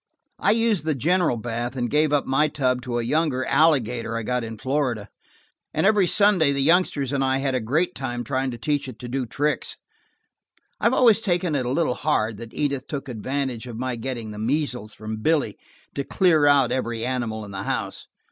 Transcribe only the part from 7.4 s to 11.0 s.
a great time trying to teach it to do tricks. I have